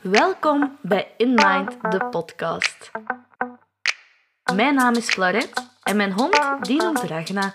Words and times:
Welkom 0.00 0.78
bij 0.82 1.14
In 1.16 1.34
Mind, 1.34 1.76
de 1.90 2.06
podcast. 2.10 2.90
Mijn 4.54 4.74
naam 4.74 4.94
is 4.94 5.08
Florette 5.08 5.62
en 5.82 5.96
mijn 5.96 6.12
hond 6.12 6.40
die 6.60 6.82
noemt 6.82 7.02
Ragna. 7.02 7.52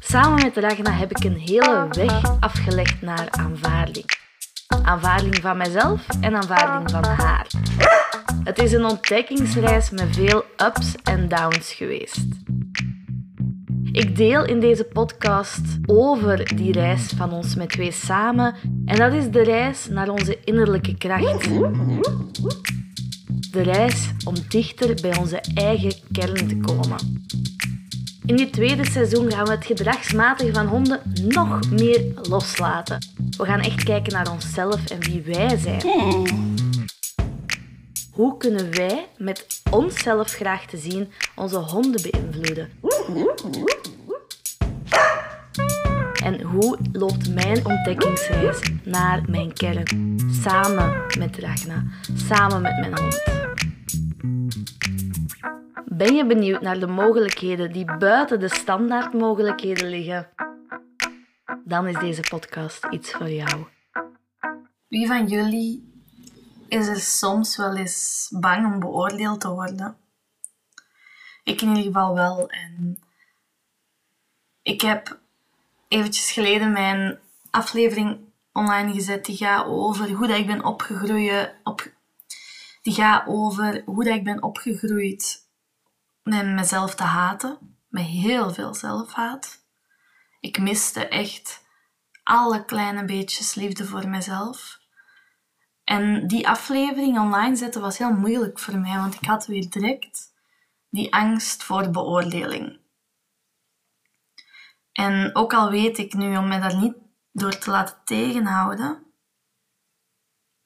Samen 0.00 0.42
met 0.42 0.56
Ragna 0.56 0.90
heb 0.90 1.10
ik 1.10 1.24
een 1.24 1.38
hele 1.38 1.88
weg 1.90 2.40
afgelegd 2.40 3.02
naar 3.02 3.28
aanvaarding. 3.30 4.06
Aanvaarding 4.82 5.36
van 5.36 5.56
mezelf 5.56 6.06
en 6.20 6.34
aanvaarding 6.34 6.90
van 6.90 7.04
haar. 7.04 7.46
Het 8.44 8.58
is 8.58 8.72
een 8.72 8.84
ontdekkingsreis 8.84 9.90
met 9.90 10.16
veel 10.16 10.44
ups 10.56 10.94
en 11.02 11.28
downs 11.28 11.72
geweest. 11.72 12.26
Ik 13.94 14.16
deel 14.16 14.44
in 14.44 14.60
deze 14.60 14.84
podcast 14.84 15.60
over 15.86 16.56
die 16.56 16.72
reis 16.72 17.12
van 17.16 17.32
ons 17.32 17.54
met 17.54 17.68
twee 17.68 17.92
samen 17.92 18.54
en 18.84 18.96
dat 18.96 19.12
is 19.12 19.30
de 19.30 19.42
reis 19.42 19.88
naar 19.88 20.08
onze 20.08 20.38
innerlijke 20.44 20.96
kracht. 20.96 21.44
De 23.50 23.62
reis 23.62 24.10
om 24.24 24.34
dichter 24.48 24.94
bij 25.02 25.18
onze 25.18 25.40
eigen 25.54 25.92
kern 26.12 26.48
te 26.48 26.56
komen. 26.56 26.96
In 28.26 28.36
dit 28.36 28.52
tweede 28.52 28.86
seizoen 28.86 29.30
gaan 29.32 29.44
we 29.44 29.50
het 29.50 29.66
gedragsmatige 29.66 30.52
van 30.52 30.66
honden 30.66 31.00
nog 31.28 31.70
meer 31.70 32.04
loslaten. 32.22 32.98
We 33.36 33.44
gaan 33.44 33.60
echt 33.60 33.84
kijken 33.84 34.12
naar 34.12 34.30
onszelf 34.32 34.90
en 34.90 35.00
wie 35.00 35.22
wij 35.22 35.56
zijn. 35.56 35.82
Hoe 38.12 38.36
kunnen 38.36 38.70
wij 38.70 39.06
met 39.18 39.62
onszelf 39.70 40.30
graag 40.30 40.66
te 40.66 40.76
zien 40.76 41.08
onze 41.34 41.58
honden 41.58 42.02
beïnvloeden? 42.02 42.70
En 46.24 46.42
hoe 46.42 46.78
loopt 46.92 47.34
mijn 47.34 47.66
ontdekkingsreis 47.66 48.70
naar 48.84 49.30
mijn 49.30 49.52
kern? 49.52 50.18
Samen 50.30 51.18
met 51.18 51.36
Ragna, 51.36 51.84
samen 52.14 52.62
met 52.62 52.78
mijn 52.78 52.98
hond. 52.98 53.22
Ben 55.84 56.14
je 56.14 56.26
benieuwd 56.26 56.60
naar 56.60 56.78
de 56.78 56.86
mogelijkheden 56.86 57.72
die 57.72 57.96
buiten 57.96 58.40
de 58.40 58.48
standaardmogelijkheden 58.48 59.88
liggen? 59.88 60.28
Dan 61.64 61.86
is 61.86 61.98
deze 61.98 62.20
podcast 62.20 62.86
iets 62.90 63.12
voor 63.12 63.30
jou. 63.30 63.66
Wie 64.88 65.06
van 65.06 65.26
jullie 65.26 66.02
is 66.68 66.86
er 66.86 67.00
soms 67.00 67.56
wel 67.56 67.76
eens 67.76 68.28
bang 68.40 68.72
om 68.72 68.80
beoordeeld 68.80 69.40
te 69.40 69.50
worden? 69.50 69.96
Ik 71.42 71.60
in 71.60 71.68
ieder 71.68 71.82
geval 71.82 72.14
wel. 72.14 72.48
En 72.48 72.98
ik 74.62 74.80
heb 74.80 75.22
eventjes 75.94 76.32
geleden 76.32 76.72
mijn 76.72 77.18
aflevering 77.50 78.32
online 78.52 78.92
gezet 78.92 79.24
die 79.24 79.36
gaat 79.36 79.66
over 79.66 80.10
hoe 80.10 80.26
dat 80.26 80.38
ik 80.38 80.46
ben 80.46 80.64
opgegroeid. 80.64 81.54
Op, 81.64 81.92
die 82.82 82.94
gaat 82.94 83.26
over 83.26 83.82
hoe 83.84 84.04
dat 84.04 84.14
ik 84.14 84.24
ben 84.24 84.42
opgegroeid 84.42 85.48
met 86.22 86.46
mezelf 86.46 86.94
te 86.94 87.02
haten. 87.02 87.58
Met 87.88 88.04
heel 88.04 88.52
veel 88.52 88.74
zelfhaat. 88.74 89.62
Ik 90.40 90.58
miste 90.58 91.08
echt 91.08 91.62
alle 92.22 92.64
kleine 92.64 93.04
beetjes 93.04 93.54
liefde 93.54 93.84
voor 93.84 94.08
mezelf. 94.08 94.78
En 95.84 96.26
die 96.26 96.48
aflevering 96.48 97.18
online 97.18 97.56
zetten 97.56 97.80
was 97.80 97.98
heel 97.98 98.12
moeilijk 98.12 98.58
voor 98.58 98.78
mij, 98.78 98.96
want 98.96 99.14
ik 99.14 99.24
had 99.24 99.46
weer 99.46 99.70
direct 99.70 100.32
die 100.90 101.14
angst 101.14 101.62
voor 101.62 101.90
beoordeling. 101.90 102.83
En 104.94 105.30
ook 105.32 105.54
al 105.54 105.70
weet 105.70 105.98
ik 105.98 106.14
nu 106.14 106.36
om 106.36 106.48
me 106.48 106.58
daar 106.60 106.76
niet 106.76 106.94
door 107.32 107.58
te 107.58 107.70
laten 107.70 107.96
tegenhouden, 108.04 109.04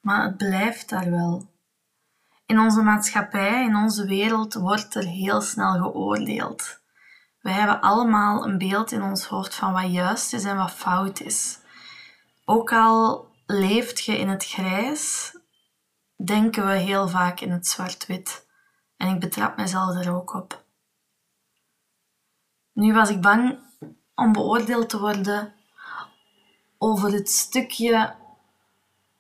maar 0.01 0.23
het 0.23 0.37
blijft 0.37 0.89
daar 0.89 1.11
wel. 1.11 1.51
In 2.47 2.59
onze 2.59 2.83
maatschappij, 2.83 3.65
in 3.65 3.77
onze 3.77 4.07
wereld, 4.07 4.55
wordt 4.55 4.95
er 4.95 5.05
heel 5.05 5.41
snel 5.41 5.73
geoordeeld. 5.73 6.81
We 7.41 7.51
hebben 7.51 7.81
allemaal 7.81 8.45
een 8.45 8.59
beeld 8.59 8.93
in 8.93 9.03
ons 9.03 9.25
hoofd 9.25 9.55
van 9.55 9.73
wat 9.73 9.93
juist 9.93 10.33
is 10.33 10.45
en 10.45 10.57
wat 10.57 10.71
fout 10.71 11.21
is. 11.21 11.59
Ook 12.45 12.73
al 12.73 13.29
leeft 13.47 14.05
je 14.05 14.19
in 14.19 14.29
het 14.29 14.45
grijs, 14.45 15.37
denken 16.25 16.67
we 16.67 16.73
heel 16.73 17.09
vaak 17.09 17.41
in 17.41 17.51
het 17.51 17.67
zwart-wit. 17.67 18.47
En 18.97 19.15
ik 19.15 19.21
betrap 19.21 19.57
mezelf 19.57 20.05
er 20.05 20.15
ook 20.15 20.35
op. 20.35 20.65
Nu 22.73 22.93
was 22.93 23.11
ik 23.11 23.21
bang 23.21 23.59
om 24.19 24.33
beoordeeld 24.33 24.89
te 24.89 24.99
worden 24.99 25.55
over 26.79 27.13
het 27.13 27.31
stukje 27.31 28.15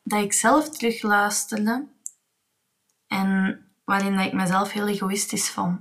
dat 0.03 0.22
ik 0.22 0.32
zelf 0.32 0.69
terugluisterde 0.69 1.86
en 3.06 3.62
waarin 3.84 4.19
ik 4.19 4.32
mezelf 4.32 4.72
heel 4.72 4.88
egoïstisch 4.88 5.50
vond. 5.50 5.81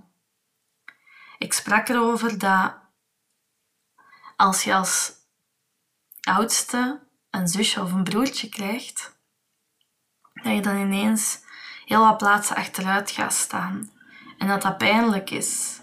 Ik 1.37 1.53
sprak 1.53 1.87
erover 1.87 2.37
dat 2.39 2.75
als 4.35 4.63
je 4.63 4.75
als 4.75 5.13
oudste 6.21 6.99
een 7.29 7.47
zusje 7.47 7.81
of 7.81 7.91
een 7.91 8.03
broertje 8.03 8.49
krijgt, 8.49 9.17
dat 10.33 10.53
je 10.53 10.61
dan 10.61 10.77
ineens 10.77 11.39
heel 11.85 12.05
wat 12.05 12.17
plaatsen 12.17 12.55
achteruit 12.55 13.11
gaat 13.11 13.33
staan 13.33 13.91
en 14.37 14.47
dat 14.47 14.61
dat 14.61 14.77
pijnlijk 14.77 15.29
is. 15.29 15.79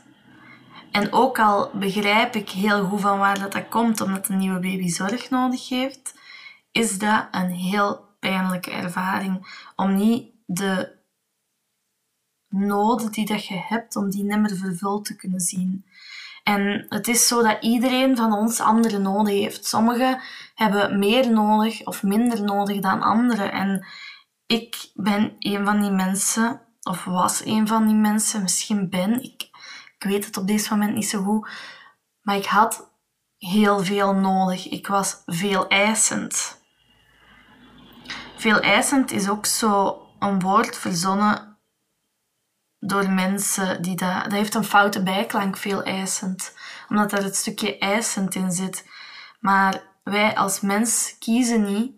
En 0.94 1.12
ook 1.12 1.38
al 1.38 1.70
begrijp 1.72 2.34
ik 2.34 2.50
heel 2.50 2.84
goed 2.84 3.00
van 3.00 3.18
waar 3.18 3.38
dat, 3.38 3.52
dat 3.52 3.68
komt, 3.68 4.00
omdat 4.00 4.28
een 4.28 4.36
nieuwe 4.36 4.60
baby 4.60 4.88
zorg 4.88 5.30
nodig 5.30 5.68
heeft, 5.68 6.14
is 6.72 6.98
dat 6.98 7.28
een 7.30 7.50
heel 7.50 8.04
pijnlijke 8.20 8.70
ervaring 8.70 9.62
om 9.76 9.96
niet 9.96 10.32
de 10.46 10.96
noden 12.48 13.12
die 13.12 13.26
dat 13.26 13.46
je 13.46 13.64
hebt, 13.68 13.96
om 13.96 14.10
die 14.10 14.24
nimmer 14.24 14.56
vervuld 14.56 15.04
te 15.04 15.16
kunnen 15.16 15.40
zien. 15.40 15.86
En 16.42 16.86
het 16.88 17.08
is 17.08 17.28
zo 17.28 17.42
dat 17.42 17.62
iedereen 17.62 18.16
van 18.16 18.32
ons 18.32 18.60
andere 18.60 18.98
noden 18.98 19.34
heeft. 19.34 19.64
Sommigen 19.64 20.20
hebben 20.54 20.98
meer 20.98 21.30
nodig 21.30 21.86
of 21.86 22.02
minder 22.02 22.42
nodig 22.42 22.80
dan 22.80 23.02
anderen. 23.02 23.52
En 23.52 23.86
ik 24.46 24.90
ben 24.94 25.36
een 25.38 25.64
van 25.64 25.80
die 25.80 25.90
mensen, 25.90 26.60
of 26.82 27.04
was 27.04 27.44
een 27.44 27.66
van 27.66 27.86
die 27.86 27.96
mensen, 27.96 28.42
misschien 28.42 28.90
ben 28.90 29.22
ik. 29.22 29.52
Ik 30.04 30.10
weet 30.10 30.24
het 30.24 30.36
op 30.36 30.46
dit 30.46 30.70
moment 30.70 30.94
niet 30.94 31.08
zo 31.08 31.22
goed. 31.22 31.48
Maar 32.22 32.36
ik 32.36 32.46
had 32.46 32.90
heel 33.38 33.84
veel 33.84 34.14
nodig. 34.14 34.68
Ik 34.68 34.86
was 34.86 35.22
veel 35.26 35.68
eisend. 35.68 36.60
Veel 38.36 38.60
eisend 38.60 39.10
is 39.10 39.28
ook 39.28 39.46
zo 39.46 40.02
een 40.18 40.40
woord 40.40 40.76
verzonnen 40.76 41.58
door 42.78 43.10
mensen 43.10 43.82
die 43.82 43.96
dat... 43.96 44.22
Dat 44.22 44.32
heeft 44.32 44.54
een 44.54 44.64
foute 44.64 45.02
bijklank, 45.02 45.56
veel 45.56 45.82
eisend. 45.82 46.54
Omdat 46.88 47.12
er 47.12 47.22
het 47.22 47.36
stukje 47.36 47.78
eisend 47.78 48.34
in 48.34 48.52
zit. 48.52 48.88
Maar 49.40 49.82
wij 50.02 50.36
als 50.36 50.60
mens 50.60 51.16
kiezen 51.18 51.64
niet 51.64 51.92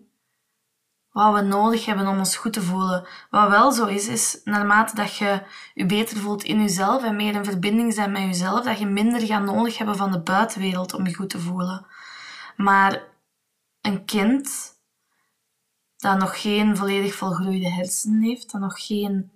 wat 1.17 1.33
we 1.33 1.41
nodig 1.41 1.85
hebben 1.85 2.07
om 2.07 2.17
ons 2.17 2.35
goed 2.35 2.53
te 2.53 2.61
voelen. 2.61 3.07
Wat 3.29 3.49
wel 3.49 3.71
zo 3.71 3.85
is, 3.85 4.07
is 4.07 4.41
naarmate 4.43 4.95
dat 4.95 5.15
je 5.15 5.41
je 5.73 5.85
beter 5.85 6.17
voelt 6.17 6.43
in 6.43 6.61
jezelf 6.61 7.03
en 7.03 7.15
meer 7.15 7.33
in 7.33 7.45
verbinding 7.45 7.93
zijn 7.93 8.11
met 8.11 8.21
jezelf, 8.21 8.63
dat 8.63 8.79
je 8.79 8.85
minder 8.85 9.21
gaat 9.21 9.43
nodig 9.43 9.77
hebben 9.77 9.95
van 9.95 10.11
de 10.11 10.19
buitenwereld 10.19 10.93
om 10.93 11.07
je 11.07 11.15
goed 11.15 11.29
te 11.29 11.39
voelen. 11.39 11.85
Maar 12.55 13.03
een 13.81 14.05
kind 14.05 14.75
dat 15.97 16.17
nog 16.17 16.41
geen 16.41 16.77
volledig 16.77 17.15
volgroeide 17.15 17.71
hersenen 17.71 18.21
heeft, 18.21 18.51
dat 18.51 18.61
nog 18.61 18.85
geen 18.85 19.31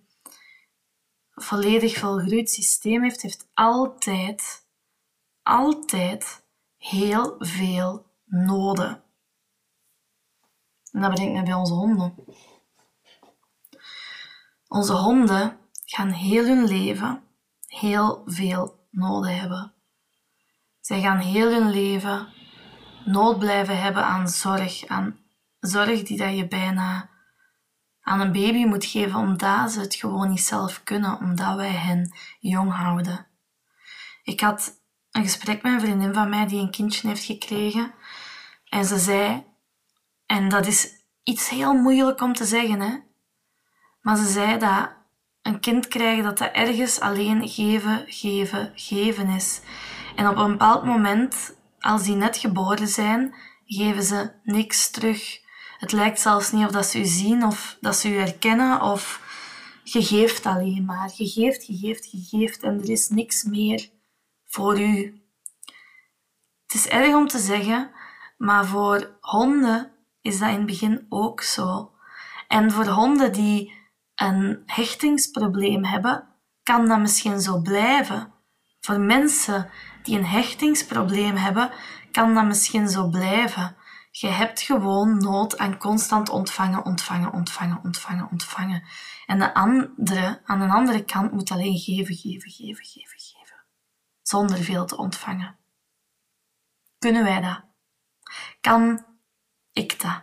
volledig 1.35 1.97
volgroeid 1.97 2.49
systeem 2.49 3.03
heeft, 3.03 3.21
heeft 3.21 3.47
altijd, 3.53 4.65
altijd 5.43 6.43
heel 6.77 7.35
veel 7.39 8.05
noden. 8.25 9.00
En 10.91 11.01
dat 11.01 11.13
brengt 11.13 11.33
me 11.33 11.43
bij 11.43 11.53
onze 11.53 11.73
honden. 11.73 12.15
Onze 14.67 14.93
honden 14.93 15.57
gaan 15.85 16.09
heel 16.09 16.45
hun 16.45 16.63
leven 16.63 17.23
heel 17.67 18.23
veel 18.25 18.87
noden 18.91 19.39
hebben. 19.39 19.73
Zij 20.79 21.01
gaan 21.01 21.17
heel 21.17 21.51
hun 21.51 21.69
leven 21.69 22.27
nood 23.05 23.39
blijven 23.39 23.81
hebben 23.81 24.05
aan 24.05 24.29
zorg, 24.29 24.87
aan 24.87 25.19
zorg 25.59 26.03
die 26.03 26.17
dat 26.17 26.37
je 26.37 26.47
bijna 26.47 27.09
aan 28.01 28.19
een 28.19 28.31
baby 28.31 28.65
moet 28.65 28.85
geven 28.85 29.19
omdat 29.19 29.71
ze 29.71 29.79
het 29.79 29.95
gewoon 29.95 30.29
niet 30.29 30.41
zelf 30.41 30.83
kunnen, 30.83 31.19
omdat 31.19 31.55
wij 31.55 31.71
hen 31.71 32.13
jong 32.39 32.73
houden. 32.73 33.27
Ik 34.23 34.39
had 34.39 34.81
een 35.11 35.23
gesprek 35.23 35.61
met 35.61 35.73
een 35.73 35.81
vriendin 35.81 36.13
van 36.13 36.29
mij 36.29 36.47
die 36.47 36.61
een 36.61 36.71
kindje 36.71 37.07
heeft 37.07 37.23
gekregen 37.23 37.93
en 38.65 38.85
ze 38.85 38.97
zei, 38.97 39.45
en 40.31 40.49
dat 40.49 40.65
is 40.65 40.89
iets 41.23 41.49
heel 41.49 41.73
moeilijk 41.73 42.21
om 42.21 42.33
te 42.33 42.45
zeggen, 42.45 42.79
hè, 42.79 42.97
maar 44.01 44.17
ze 44.17 44.27
zei 44.27 44.57
dat 44.57 44.91
een 45.41 45.59
kind 45.59 45.87
krijgen 45.87 46.23
dat 46.23 46.37
dat 46.37 46.51
ergens 46.51 46.99
alleen 46.99 47.49
geven, 47.49 48.03
geven, 48.07 48.71
geven 48.75 49.27
is. 49.27 49.61
En 50.15 50.27
op 50.27 50.37
een 50.37 50.51
bepaald 50.51 50.83
moment, 50.83 51.55
als 51.79 52.03
die 52.03 52.15
net 52.15 52.37
geboren 52.37 52.87
zijn, 52.87 53.35
geven 53.65 54.03
ze 54.03 54.31
niks 54.43 54.89
terug 54.89 55.39
Het 55.77 55.91
lijkt 55.91 56.19
zelfs 56.19 56.51
niet 56.51 56.65
of 56.65 56.71
dat 56.71 56.85
ze 56.85 56.99
u 56.99 57.05
zien 57.05 57.45
of 57.45 57.77
dat 57.81 57.95
ze 57.95 58.09
u 58.09 58.17
herkennen 58.17 58.81
of 58.81 59.21
je 59.83 60.03
geeft 60.03 60.45
alleen 60.45 60.85
maar. 60.85 61.11
Je 61.15 61.27
geeft, 61.27 61.67
je 61.67 61.77
geeft, 61.77 62.11
je 62.11 62.23
geeft 62.29 62.63
en 62.63 62.81
er 62.81 62.89
is 62.89 63.09
niks 63.09 63.43
meer 63.43 63.89
voor 64.45 64.79
u. 64.79 65.21
Het 66.65 66.73
is 66.73 66.87
erg 66.87 67.15
om 67.15 67.27
te 67.27 67.39
zeggen, 67.39 67.91
maar 68.37 68.65
voor 68.65 69.17
honden 69.19 69.90
is 70.21 70.39
dat 70.39 70.49
in 70.49 70.55
het 70.55 70.65
begin 70.65 71.05
ook 71.09 71.41
zo. 71.41 71.91
En 72.47 72.71
voor 72.71 72.87
honden 72.87 73.33
die 73.33 73.73
een 74.15 74.63
hechtingsprobleem 74.65 75.85
hebben, 75.85 76.27
kan 76.63 76.87
dat 76.87 76.99
misschien 76.99 77.41
zo 77.41 77.61
blijven. 77.61 78.33
Voor 78.79 78.99
mensen 78.99 79.69
die 80.03 80.17
een 80.17 80.25
hechtingsprobleem 80.25 81.35
hebben, 81.35 81.71
kan 82.11 82.33
dat 82.33 82.45
misschien 82.45 82.89
zo 82.89 83.09
blijven. 83.09 83.75
Je 84.11 84.27
hebt 84.27 84.61
gewoon 84.61 85.17
nood 85.17 85.57
aan 85.57 85.77
constant 85.77 86.29
ontvangen, 86.29 86.85
ontvangen, 86.85 87.33
ontvangen, 87.33 87.79
ontvangen, 87.83 88.27
ontvangen. 88.31 88.83
En 89.25 89.39
de 89.39 89.53
andere, 89.53 90.41
aan 90.45 90.59
de 90.59 90.67
andere 90.67 91.05
kant 91.05 91.31
moet 91.31 91.51
alleen 91.51 91.77
geven, 91.77 92.15
geven, 92.15 92.51
geven, 92.51 92.85
geven, 92.85 93.19
geven. 93.19 93.63
Zonder 94.21 94.57
veel 94.57 94.85
te 94.85 94.97
ontvangen. 94.97 95.57
Kunnen 96.99 97.23
wij 97.23 97.41
dat? 97.41 97.61
Kan 98.61 99.05
ik 99.73 100.01
dat? 100.01 100.21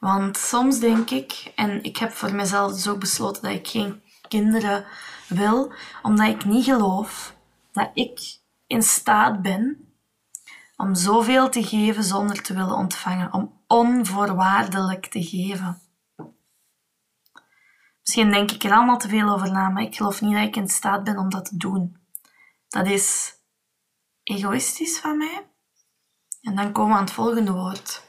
Want 0.00 0.36
soms 0.36 0.78
denk 0.78 1.10
ik, 1.10 1.52
en 1.56 1.82
ik 1.82 1.96
heb 1.96 2.12
voor 2.12 2.34
mezelf 2.34 2.72
dus 2.72 2.88
ook 2.88 3.00
besloten 3.00 3.42
dat 3.42 3.52
ik 3.52 3.68
geen 3.68 4.02
kinderen 4.28 4.84
wil, 5.28 5.72
omdat 6.02 6.28
ik 6.28 6.44
niet 6.44 6.64
geloof 6.64 7.36
dat 7.72 7.90
ik 7.94 8.38
in 8.66 8.82
staat 8.82 9.42
ben 9.42 9.92
om 10.76 10.94
zoveel 10.94 11.48
te 11.48 11.64
geven 11.64 12.04
zonder 12.04 12.42
te 12.42 12.54
willen 12.54 12.76
ontvangen, 12.76 13.32
om 13.32 13.60
onvoorwaardelijk 13.66 15.06
te 15.06 15.22
geven. 15.24 15.80
Misschien 18.00 18.30
denk 18.30 18.50
ik 18.50 18.62
er 18.62 18.72
allemaal 18.72 18.98
te 18.98 19.08
veel 19.08 19.28
over 19.28 19.52
na, 19.52 19.68
maar 19.68 19.82
ik 19.82 19.96
geloof 19.96 20.20
niet 20.20 20.34
dat 20.34 20.46
ik 20.46 20.56
in 20.56 20.68
staat 20.68 21.04
ben 21.04 21.18
om 21.18 21.30
dat 21.30 21.44
te 21.44 21.56
doen. 21.56 21.96
Dat 22.68 22.86
is 22.86 23.34
egoïstisch 24.22 24.98
van 24.98 25.18
mij. 25.18 25.46
En 26.42 26.56
dan 26.56 26.72
komen 26.72 26.92
we 26.92 26.98
aan 26.98 27.04
het 27.04 27.12
volgende 27.12 27.52
woord, 27.52 28.02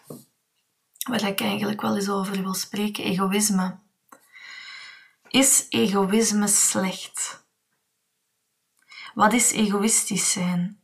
waar 1.03 1.23
ik 1.23 1.41
eigenlijk 1.41 1.81
wel 1.81 1.95
eens 1.95 2.09
over 2.09 2.41
wil 2.41 2.53
spreken: 2.53 3.03
egoïsme. 3.03 3.79
Is 5.27 5.65
egoïsme 5.69 6.47
slecht? 6.47 7.45
Wat 9.13 9.33
is 9.33 9.51
egoïstisch 9.51 10.31
zijn? 10.31 10.79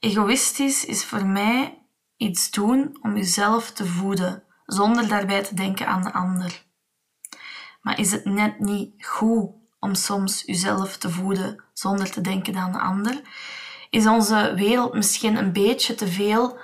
Egoïstisch 0.00 0.84
is 0.84 1.04
voor 1.04 1.26
mij 1.26 1.82
iets 2.16 2.50
doen 2.50 2.98
om 3.02 3.16
jezelf 3.16 3.70
te 3.70 3.86
voeden, 3.86 4.42
zonder 4.66 5.08
daarbij 5.08 5.42
te 5.42 5.54
denken 5.54 5.86
aan 5.86 6.02
de 6.02 6.12
ander. 6.12 6.66
Maar 7.82 7.98
is 7.98 8.12
het 8.12 8.24
net 8.24 8.60
niet 8.60 9.06
goed 9.06 9.50
om 9.78 9.94
soms 9.94 10.42
jezelf 10.46 10.96
te 10.96 11.10
voeden 11.10 11.64
zonder 11.72 12.10
te 12.10 12.20
denken 12.20 12.56
aan 12.56 12.72
de 12.72 12.78
ander? 12.78 13.20
Is 13.90 14.06
onze 14.06 14.52
wereld 14.56 14.94
misschien 14.94 15.36
een 15.36 15.52
beetje 15.52 15.94
te 15.94 16.08
veel 16.08 16.58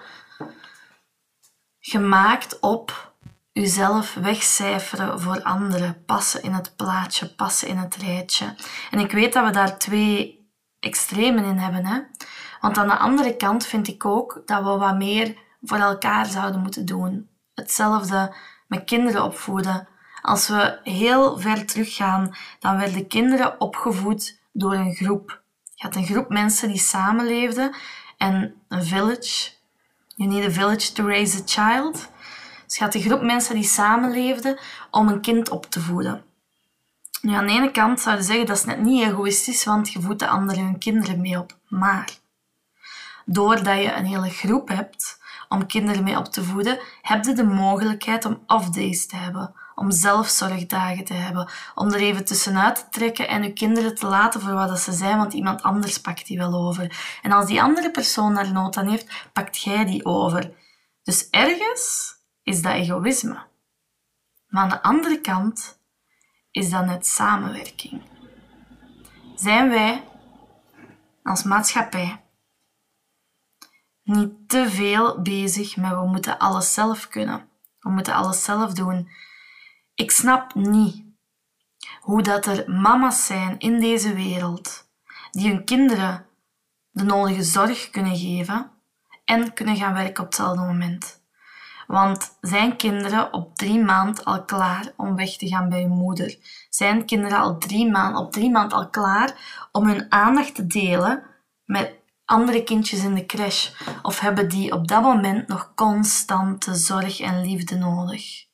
gemaakt 1.87 2.61
op 2.61 3.13
uzelf 3.53 4.15
wegcijferen 4.15 5.21
voor 5.21 5.43
anderen, 5.43 6.05
passen 6.05 6.43
in 6.43 6.53
het 6.53 6.77
plaatje, 6.77 7.35
passen 7.35 7.69
in 7.69 7.77
het 7.77 7.97
rijtje. 7.97 8.55
En 8.91 8.99
ik 8.99 9.13
weet 9.13 9.33
dat 9.33 9.45
we 9.45 9.51
daar 9.51 9.79
twee 9.79 10.49
extremen 10.81 11.45
in 11.45 11.59
hebben. 11.59 11.87
Hè? 11.87 12.01
Want 12.61 12.79
aan 12.79 12.89
de 12.89 12.97
andere 12.97 13.37
kant 13.37 13.67
vind 13.67 13.89
ik 13.89 14.05
ook 14.05 14.43
dat 14.47 14.63
we 14.63 14.69
wat 14.69 14.97
meer 14.97 15.37
voor 15.63 15.79
elkaar 15.79 16.27
zouden 16.27 16.61
moeten 16.61 16.87
doen. 16.87 17.29
Hetzelfde 17.55 18.35
met 18.67 18.85
kinderen 18.85 19.25
opvoeden. 19.25 19.89
Als 20.23 20.49
we 20.49 20.79
heel 20.83 21.39
ver 21.39 21.67
teruggaan, 21.67 22.35
dan 22.59 22.77
werden 22.77 23.07
kinderen 23.07 23.61
opgevoed 23.61 24.41
door 24.53 24.75
een 24.75 24.95
groep. 24.95 25.43
Je 25.75 25.85
had 25.85 25.97
een 25.97 26.07
groep 26.07 26.29
mensen 26.29 26.69
die 26.69 26.79
samenleefden 26.79 27.75
en 28.17 28.55
een 28.69 28.85
village. 28.85 29.54
You 30.15 30.31
need 30.31 30.45
a 30.45 30.51
village 30.51 30.93
to 30.93 31.07
raise 31.07 31.39
a 31.39 31.43
child. 31.45 32.09
Dus 32.67 32.79
had 32.79 32.95
een 32.95 33.01
groep 33.01 33.23
mensen 33.23 33.55
die 33.55 33.65
samenleefden 33.65 34.59
om 34.91 35.09
een 35.09 35.21
kind 35.21 35.51
op 35.51 35.67
te 35.67 35.81
voeden. 35.81 36.25
Nu, 37.21 37.33
aan 37.33 37.47
de 37.47 37.53
ene 37.53 37.71
kant 37.71 38.01
zou 38.01 38.17
je 38.17 38.23
zeggen 38.23 38.47
dat 38.47 38.57
is 38.57 38.65
net 38.65 38.81
niet 38.81 39.03
egoïstisch, 39.03 39.65
want 39.65 39.93
je 39.93 40.01
voedt 40.01 40.19
de 40.19 40.29
anderen 40.29 40.65
hun 40.65 40.79
kinderen 40.79 41.21
mee 41.21 41.39
op. 41.39 41.59
Maar 41.69 42.09
doordat 43.25 43.79
je 43.79 43.93
een 43.93 44.05
hele 44.05 44.31
groep 44.31 44.69
hebt 44.69 45.21
om 45.49 45.67
kinderen 45.67 46.05
mee 46.05 46.19
op 46.19 46.25
te 46.27 46.45
voeden, 46.45 46.79
heb 47.03 47.25
je 47.25 47.33
de 47.33 47.45
mogelijkheid 47.45 48.25
om 48.25 48.43
off-days 48.47 49.07
te 49.07 49.17
hebben, 49.17 49.55
om 49.75 49.91
zelfzorgdagen 49.91 51.05
te 51.05 51.15
hebben, 51.15 51.49
om 51.75 51.93
er 51.93 52.01
even 52.01 52.25
tussenuit 52.25 52.77
te 52.77 52.85
trekken 52.91 53.29
en 53.29 53.43
je 53.43 53.53
kinderen 53.53 53.95
te 53.95 54.07
laten 54.07 54.41
voor 54.41 54.53
wat 54.53 54.81
ze 54.81 54.93
zijn, 54.93 55.17
want 55.17 55.33
iemand 55.33 55.63
anders 55.63 56.01
pakt 56.01 56.27
die 56.27 56.39
wel 56.39 56.55
over. 56.55 57.19
En 57.23 57.33
als 57.33 57.47
die 57.47 57.63
andere 57.63 57.91
persoon 57.91 58.35
daar 58.35 58.53
nood 58.53 58.77
aan 58.77 58.89
heeft, 58.89 59.29
pakt 59.33 59.63
jij 59.63 59.85
die 59.85 60.05
over. 60.05 60.51
Dus 61.03 61.31
ergens 61.31 62.15
is 62.43 62.63
dat 62.63 62.73
egoïsme. 62.73 63.47
Maar 64.49 64.63
aan 64.63 64.69
de 64.69 64.83
andere 64.83 65.21
kant 65.21 65.79
is 66.51 66.71
dat 66.71 66.85
net 66.85 67.07
samenwerking. 67.07 68.03
Zijn 69.37 69.71
wij 69.71 70.05
als 71.23 71.43
maatschappij 71.43 72.25
niet 74.03 74.49
te 74.49 74.71
veel 74.71 75.23
bezig 75.23 75.77
met 75.77 75.91
we 75.91 76.07
moeten 76.07 76.39
alles 76.39 76.75
zelf 76.75 77.09
kunnen. 77.09 77.49
We 77.81 77.91
moeten 77.91 78.15
alles 78.15 78.45
zelf 78.45 78.73
doen. 78.73 79.09
Ik 79.95 80.11
snap 80.11 80.55
niet 80.55 81.05
hoe 82.01 82.23
dat 82.23 82.47
er 82.47 82.71
mama's 82.71 83.27
zijn 83.27 83.59
in 83.59 83.81
deze 83.81 84.15
wereld 84.15 84.89
die 85.31 85.49
hun 85.49 85.65
kinderen 85.65 86.27
de 86.91 87.05
nodige 87.05 87.43
zorg 87.43 87.91
kunnen 87.91 88.17
geven 88.17 88.71
en 89.25 89.53
kunnen 89.53 89.77
gaan 89.77 89.95
werken 89.95 90.25
op 90.25 90.27
hetzelfde 90.27 90.61
moment. 90.61 91.23
Want 91.87 92.39
zijn 92.41 92.77
kinderen 92.77 93.33
op 93.33 93.57
drie 93.57 93.85
maand 93.85 94.25
al 94.25 94.45
klaar 94.45 94.93
om 94.97 95.17
weg 95.17 95.37
te 95.37 95.49
gaan 95.49 95.69
bij 95.69 95.81
hun 95.81 95.91
moeder? 95.91 96.39
Zijn 96.71 97.07
kinderen 97.07 97.39
al 97.39 97.59
drie 97.59 97.91
maand, 97.91 98.17
op 98.17 98.33
drie 98.33 98.51
maand 98.51 98.73
al 98.73 98.91
klaar 98.91 99.35
om 99.73 99.87
hun 99.87 100.13
aandacht 100.13 100.55
te 100.55 100.67
delen 100.67 101.23
met 101.65 101.93
andere 102.25 102.65
kindjes 102.65 103.05
in 103.05 103.15
de 103.15 103.27
crash? 103.27 103.71
Of 104.03 104.21
hebben 104.21 104.49
die 104.49 104.73
op 104.73 104.89
dat 104.89 105.03
moment 105.03 105.49
nog 105.49 105.73
constante 105.75 106.75
zorg 106.75 107.21
en 107.21 107.41
liefde 107.41 107.77
nodig? 107.77 108.53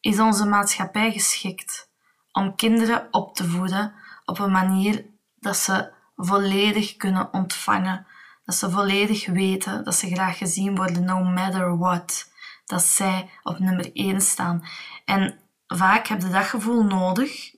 Is 0.00 0.20
onze 0.20 0.46
maatschappij 0.46 1.12
geschikt 1.12 1.90
om 2.32 2.56
kinderen 2.56 3.08
op 3.10 3.34
te 3.34 3.48
voeden 3.48 3.94
op 4.24 4.38
een 4.38 4.50
manier 4.50 5.04
dat 5.34 5.56
ze 5.56 5.92
volledig 6.16 6.96
kunnen 6.96 7.32
ontvangen, 7.32 8.06
dat 8.44 8.54
ze 8.54 8.70
volledig 8.70 9.26
weten 9.26 9.84
dat 9.84 9.94
ze 9.94 10.06
graag 10.06 10.38
gezien 10.38 10.76
worden, 10.76 11.04
no 11.04 11.22
matter 11.22 11.78
what, 11.78 12.30
dat 12.64 12.82
zij 12.82 13.30
op 13.42 13.58
nummer 13.58 13.90
1 13.92 14.20
staan. 14.20 14.64
En 15.04 15.38
vaak 15.66 16.06
heb 16.06 16.20
je 16.20 16.28
dat 16.28 16.44
gevoel 16.44 16.82
nodig 16.82 17.54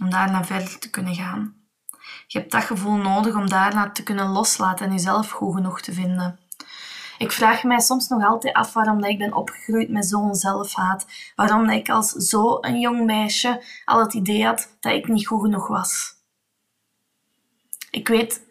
om 0.00 0.10
daarna 0.10 0.44
verder 0.44 0.78
te 0.78 0.90
kunnen 0.90 1.14
gaan. 1.14 1.54
Je 2.26 2.38
hebt 2.38 2.52
dat 2.52 2.64
gevoel 2.64 2.96
nodig 2.96 3.34
om 3.34 3.48
daarna 3.48 3.90
te 3.90 4.02
kunnen 4.02 4.28
loslaten 4.28 4.86
en 4.86 4.92
jezelf 4.92 5.30
goed 5.30 5.54
genoeg 5.54 5.80
te 5.80 5.92
vinden. 5.92 6.38
Ik 7.18 7.32
vraag 7.32 7.62
mij 7.62 7.80
soms 7.80 8.08
nog 8.08 8.24
altijd 8.24 8.54
af 8.54 8.72
waarom 8.72 9.00
dat 9.00 9.10
ik 9.10 9.18
ben 9.18 9.34
opgegroeid 9.34 9.90
met 9.90 10.06
zo'n 10.06 10.34
zelfhaat. 10.34 11.06
Waarom 11.34 11.66
dat 11.66 11.76
ik 11.76 11.88
als 11.88 12.10
zo'n 12.10 12.80
jong 12.80 13.04
meisje 13.04 13.62
al 13.84 14.00
het 14.00 14.14
idee 14.14 14.44
had 14.44 14.76
dat 14.80 14.92
ik 14.92 15.08
niet 15.08 15.26
goed 15.26 15.40
genoeg 15.40 15.68
was. 15.68 16.12
Ik 17.90 18.08
weet 18.08 18.42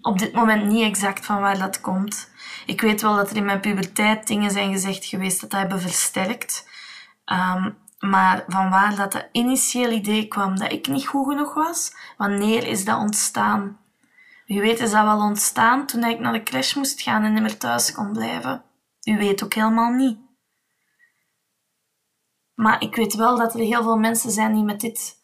op 0.00 0.18
dit 0.18 0.32
moment 0.32 0.66
niet 0.66 0.84
exact 0.84 1.26
van 1.26 1.40
waar 1.40 1.58
dat 1.58 1.80
komt. 1.80 2.30
Ik 2.66 2.80
weet 2.80 3.02
wel 3.02 3.16
dat 3.16 3.30
er 3.30 3.36
in 3.36 3.44
mijn 3.44 3.60
puberteit 3.60 4.26
dingen 4.26 4.50
zijn 4.50 4.72
gezegd 4.72 5.04
geweest 5.04 5.40
dat 5.40 5.50
dat 5.50 5.60
hebben 5.60 5.80
versterkt. 5.80 6.68
Um, 7.26 7.76
maar 7.98 8.44
van 8.48 8.70
waar 8.70 8.96
dat 8.96 9.28
initiële 9.32 9.94
idee 9.94 10.26
kwam 10.26 10.58
dat 10.58 10.72
ik 10.72 10.88
niet 10.88 11.06
goed 11.06 11.26
genoeg 11.26 11.54
was, 11.54 11.94
wanneer 12.16 12.66
is 12.66 12.84
dat 12.84 12.98
ontstaan? 12.98 13.78
Wie 14.46 14.60
weet 14.60 14.80
is 14.80 14.90
dat 14.90 15.04
wel 15.04 15.20
ontstaan 15.20 15.86
toen 15.86 16.04
ik 16.04 16.18
naar 16.18 16.32
de 16.32 16.42
crash 16.42 16.74
moest 16.74 17.00
gaan 17.00 17.22
en 17.22 17.32
niet 17.32 17.42
meer 17.42 17.58
thuis 17.58 17.92
kon 17.92 18.12
blijven. 18.12 18.64
U 19.02 19.16
weet 19.16 19.44
ook 19.44 19.54
helemaal 19.54 19.92
niet. 19.92 20.18
Maar 22.54 22.82
ik 22.82 22.96
weet 22.96 23.14
wel 23.14 23.36
dat 23.36 23.54
er 23.54 23.60
heel 23.60 23.82
veel 23.82 23.98
mensen 23.98 24.30
zijn 24.30 24.54
die 24.54 24.64
met 24.64 24.80
dit, 24.80 25.16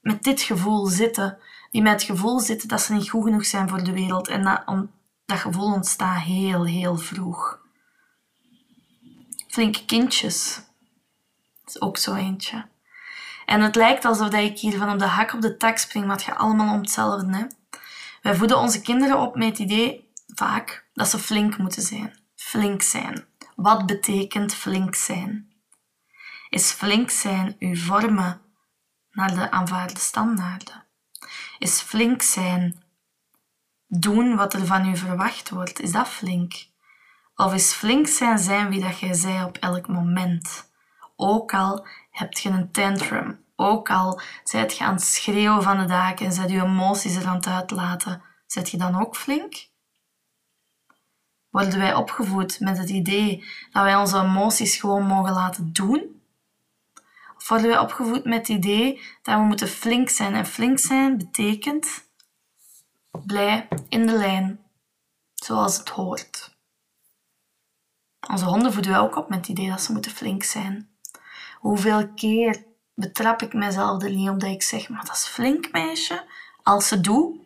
met 0.00 0.22
dit 0.22 0.40
gevoel 0.40 0.86
zitten. 0.86 1.38
Die 1.70 1.82
met 1.82 1.92
het 1.92 2.02
gevoel 2.02 2.40
zitten 2.40 2.68
dat 2.68 2.80
ze 2.80 2.92
niet 2.92 3.10
goed 3.10 3.24
genoeg 3.24 3.46
zijn 3.46 3.68
voor 3.68 3.84
de 3.84 3.92
wereld. 3.92 4.28
En 4.28 4.42
dat, 4.42 4.86
dat 5.24 5.38
gevoel 5.38 5.72
ontstaat 5.72 6.22
heel, 6.22 6.64
heel 6.64 6.96
vroeg. 6.96 7.60
Flinke 9.48 9.84
kindjes 9.84 10.62
is 11.64 11.80
ook 11.80 11.96
zo 11.96 12.14
eentje. 12.14 12.68
En 13.46 13.60
het 13.60 13.74
lijkt 13.74 14.04
alsof 14.04 14.28
dat 14.28 14.40
ik 14.40 14.58
hier 14.58 14.78
van 14.78 14.90
op 14.90 14.98
de 14.98 15.04
hak 15.04 15.32
op 15.32 15.40
de 15.40 15.56
tak 15.56 15.78
spring, 15.78 16.06
maar 16.06 16.16
het 16.16 16.24
gaat 16.24 16.38
allemaal 16.38 16.74
om 16.74 16.80
hetzelfde. 16.80 17.36
Hè? 17.36 17.44
Wij 18.22 18.34
voeden 18.34 18.58
onze 18.58 18.80
kinderen 18.80 19.18
op 19.18 19.36
met 19.36 19.48
het 19.48 19.58
idee, 19.58 20.12
vaak, 20.26 20.86
dat 20.92 21.08
ze 21.08 21.18
flink 21.18 21.58
moeten 21.58 21.82
zijn. 21.82 22.18
Flink 22.34 22.82
zijn. 22.82 23.24
Wat 23.56 23.86
betekent 23.86 24.54
flink 24.54 24.94
zijn? 24.94 25.52
Is 26.48 26.70
flink 26.70 27.10
zijn 27.10 27.56
uw 27.58 27.76
vormen 27.76 28.40
naar 29.10 29.34
de 29.34 29.50
aanvaarde 29.50 29.98
standaarden? 29.98 30.84
Is 31.58 31.80
flink 31.80 32.22
zijn 32.22 32.82
doen 33.86 34.36
wat 34.36 34.54
er 34.54 34.66
van 34.66 34.86
u 34.86 34.96
verwacht 34.96 35.50
wordt? 35.50 35.80
Is 35.80 35.92
dat 35.92 36.08
flink? 36.08 36.66
Of 37.34 37.54
is 37.54 37.72
flink 37.72 38.06
zijn 38.06 38.38
zijn 38.38 38.68
wie 38.68 38.80
dat 38.80 38.98
jij 38.98 39.14
zei 39.14 39.44
op 39.44 39.56
elk 39.56 39.88
moment? 39.88 40.70
Ook 41.16 41.54
al 41.54 41.86
heb 42.10 42.32
je 42.32 42.48
een 42.48 42.70
tantrum, 42.70 43.41
ook 43.56 43.90
al 43.90 44.20
zijt 44.44 44.76
je 44.76 44.84
aan 44.84 45.00
schreeuwen 45.00 45.62
van 45.62 45.78
de 45.78 45.84
daken 45.84 46.26
en 46.26 46.32
zet 46.32 46.50
je 46.50 46.62
emoties 46.62 47.16
er 47.16 47.26
aan 47.26 47.36
het 47.36 47.46
uitlaten, 47.46 48.22
zet 48.46 48.70
je 48.70 48.76
dan 48.76 49.00
ook 49.00 49.16
flink? 49.16 49.70
Worden 51.50 51.78
wij 51.78 51.94
opgevoed 51.94 52.60
met 52.60 52.78
het 52.78 52.90
idee 52.90 53.44
dat 53.70 53.82
wij 53.82 53.96
onze 53.96 54.18
emoties 54.18 54.76
gewoon 54.76 55.06
mogen 55.06 55.32
laten 55.32 55.72
doen? 55.72 56.22
Of 57.36 57.48
worden 57.48 57.68
wij 57.68 57.78
opgevoed 57.78 58.24
met 58.24 58.38
het 58.38 58.48
idee 58.48 59.00
dat 59.22 59.36
we 59.36 59.42
moeten 59.44 59.68
flink 59.68 60.08
zijn? 60.08 60.34
En 60.34 60.46
flink 60.46 60.78
zijn 60.78 61.18
betekent 61.18 62.10
blij 63.10 63.68
in 63.88 64.06
de 64.06 64.12
lijn, 64.12 64.60
zoals 65.34 65.76
het 65.78 65.88
hoort. 65.88 66.56
Onze 68.30 68.44
honden 68.44 68.72
voeden 68.72 68.92
wij 68.92 69.00
ook 69.00 69.16
op 69.16 69.28
met 69.28 69.38
het 69.38 69.48
idee 69.48 69.68
dat 69.68 69.80
ze 69.80 69.92
moeten 69.92 70.10
flink 70.10 70.42
zijn. 70.42 70.90
Hoeveel 71.58 72.08
keer 72.08 72.64
betrap 73.02 73.42
ik 73.42 73.52
mezelf 73.52 74.02
er 74.02 74.10
niet 74.10 74.28
op 74.28 74.40
dat 74.40 74.50
ik 74.50 74.62
zeg, 74.62 74.88
maar 74.88 75.04
dat 75.04 75.16
is 75.16 75.26
flink 75.26 75.72
meisje, 75.72 76.24
als 76.62 76.88
ze 76.88 77.00
doet 77.00 77.36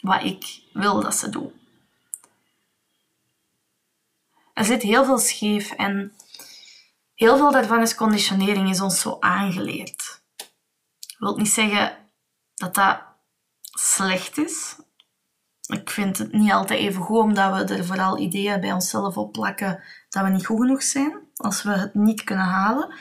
wat 0.00 0.22
ik 0.22 0.60
wil 0.72 1.00
dat 1.00 1.14
ze 1.14 1.28
doet. 1.28 1.52
Er 4.52 4.64
zit 4.64 4.82
heel 4.82 5.04
veel 5.04 5.18
scheef 5.18 5.70
en 5.70 6.12
heel 7.14 7.36
veel 7.36 7.50
daarvan 7.50 7.80
is 7.80 7.94
conditionering, 7.94 8.70
is 8.70 8.80
ons 8.80 9.00
zo 9.00 9.16
aangeleerd. 9.20 10.22
Ik 11.06 11.16
wil 11.18 11.36
niet 11.36 11.48
zeggen 11.48 11.96
dat 12.54 12.74
dat 12.74 13.00
slecht 13.60 14.38
is. 14.38 14.76
Ik 15.66 15.90
vind 15.90 16.18
het 16.18 16.32
niet 16.32 16.52
altijd 16.52 16.80
even 16.80 17.02
goed, 17.02 17.18
omdat 17.18 17.68
we 17.68 17.74
er 17.74 17.84
vooral 17.84 18.18
ideeën 18.18 18.60
bij 18.60 18.72
onszelf 18.72 19.16
op 19.16 19.32
plakken 19.32 19.82
dat 20.08 20.22
we 20.22 20.28
niet 20.30 20.46
goed 20.46 20.60
genoeg 20.60 20.82
zijn 20.82 21.18
als 21.36 21.62
we 21.62 21.70
het 21.70 21.94
niet 21.94 22.24
kunnen 22.24 22.46
halen. 22.46 22.94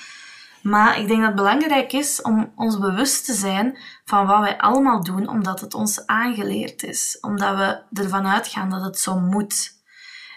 Maar 0.63 0.99
ik 0.99 1.07
denk 1.07 1.19
dat 1.19 1.27
het 1.27 1.35
belangrijk 1.35 1.93
is 1.93 2.21
om 2.21 2.51
ons 2.55 2.79
bewust 2.79 3.25
te 3.25 3.33
zijn 3.33 3.77
van 4.05 4.27
wat 4.27 4.39
wij 4.39 4.57
allemaal 4.57 5.03
doen, 5.03 5.27
omdat 5.27 5.59
het 5.59 5.73
ons 5.73 6.05
aangeleerd 6.05 6.83
is. 6.83 7.17
Omdat 7.21 7.55
we 7.57 8.01
ervan 8.01 8.27
uitgaan 8.27 8.69
dat 8.69 8.83
het 8.83 8.99
zo 8.99 9.19
moet. 9.19 9.81